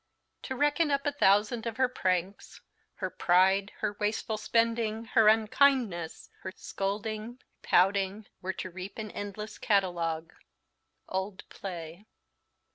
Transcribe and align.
"To 0.41 0.55
reckon 0.55 0.89
up 0.89 1.05
a 1.05 1.11
thousand 1.11 1.67
of 1.67 1.77
her 1.77 1.87
pranks, 1.87 2.61
Her 2.95 3.11
pride, 3.11 3.71
her 3.81 3.95
wasteful 3.99 4.39
spending, 4.39 5.05
her 5.05 5.27
unkindness, 5.27 6.31
Her 6.41 6.51
scolding, 6.55 7.39
pouting,... 7.61 8.25
Were 8.41 8.53
to 8.53 8.71
reap 8.71 8.97
an 8.97 9.11
endless 9.11 9.59
catalogue." 9.59 10.33
_Old 11.07 11.47
Play. 11.49 12.07